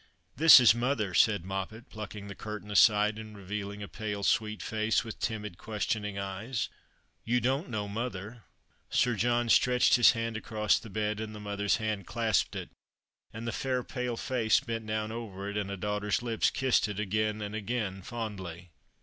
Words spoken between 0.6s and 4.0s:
mother," said Moppet, plucking the curtain aside, and revealing a